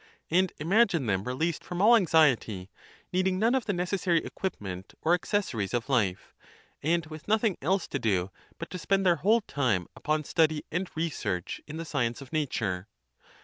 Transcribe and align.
xiK 0.31 0.47
Kx 0.47 0.51
imagine 0.59 1.05
them 1.05 1.25
released 1.25 1.63
from 1.63 1.79
ali 1.79 1.97
anxiety, 1.99 2.71
needing 3.13 3.37
none 3.37 3.53
of 3.53 3.65
the 3.65 3.71
necessary 3.71 4.17
equipment 4.25 4.95
or 5.03 5.13
accessories 5.13 5.75
of 5.75 5.89
life, 5.89 6.33
and 6.81 7.05
with 7.05 7.27
nothing 7.27 7.55
else 7.61 7.87
to 7.87 7.99
do 7.99 8.31
but 8.57 8.71
to 8.71 8.79
spend 8.79 9.05
their 9.05 9.17
whole 9.17 9.41
time 9.41 9.85
upon 9.95 10.23
study 10.23 10.63
and 10.71 10.89
research 10.95 11.61
in 11.67 11.77
the 11.77 11.85
science 11.85 12.19
of 12.19 12.33
nature. 12.33 12.87